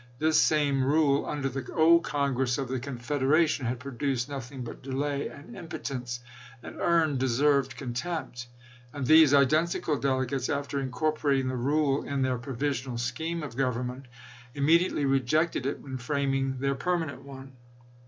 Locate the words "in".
12.01-12.23